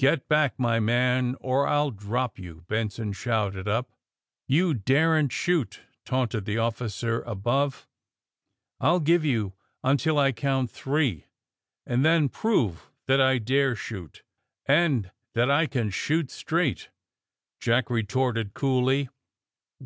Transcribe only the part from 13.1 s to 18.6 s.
I dare shoot, and that I can shoot straight,'' Jack retorted